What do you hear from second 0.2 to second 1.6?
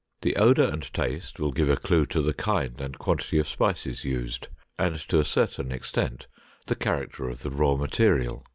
The odor and taste will